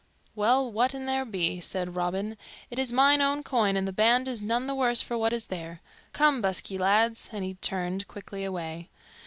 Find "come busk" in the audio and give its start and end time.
6.11-6.71